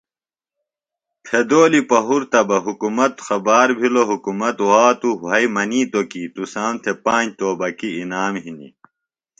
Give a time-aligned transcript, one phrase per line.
[1.25, 7.97] پھِدولی پہُرتہ بہ حکُومت خبار بھِلوۡ حکُومت وھاتوۡ وھئیۡ منِیتوۡ کیۡ تُسام تھےۡ پانج توبکیۡ
[8.01, 8.73] انعام ہنیۡ